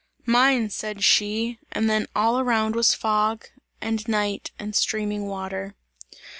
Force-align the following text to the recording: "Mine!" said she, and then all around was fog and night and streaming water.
"Mine!" 0.25 0.71
said 0.71 1.03
she, 1.03 1.59
and 1.71 1.87
then 1.87 2.07
all 2.15 2.39
around 2.39 2.73
was 2.73 2.95
fog 2.95 3.49
and 3.81 4.07
night 4.07 4.49
and 4.57 4.75
streaming 4.75 5.27
water. 5.27 5.75